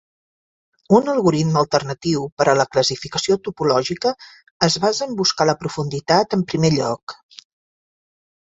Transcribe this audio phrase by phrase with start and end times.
[0.99, 4.15] Un algoritme alternatiu per a la classificació topològica
[4.71, 7.19] es basa en buscar la profunditat en primer lloc.